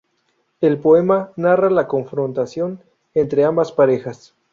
[0.61, 2.81] El poema narra la confrontación
[3.13, 4.33] entre ambas parejas.